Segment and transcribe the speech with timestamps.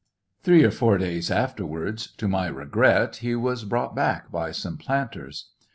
[0.41, 4.77] Three or four days after wards, to my regret, he was brought back by some
[4.79, 5.51] planters.